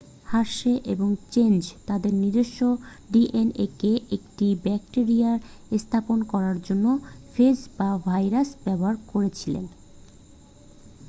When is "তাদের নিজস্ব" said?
1.87-2.59